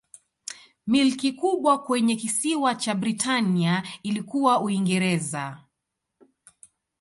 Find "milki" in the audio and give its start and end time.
0.87-1.33